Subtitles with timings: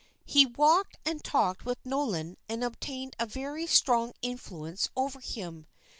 [0.25, 5.67] He walked and talked with Nolan and obtained a very strong influence over him.